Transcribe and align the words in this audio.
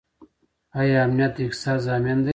آیا 0.79 0.97
امنیت 1.05 1.31
د 1.35 1.39
اقتصاد 1.47 1.79
ضامن 1.87 2.17
دی؟ 2.23 2.29